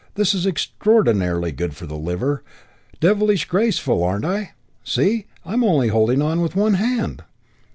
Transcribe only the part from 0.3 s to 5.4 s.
is extraordinarily good for the liver. Devilish graceful, aren't I? See,